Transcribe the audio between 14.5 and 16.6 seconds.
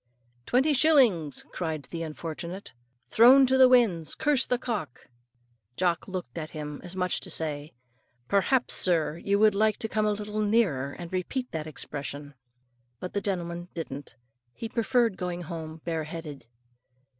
He preferred going home bare headed.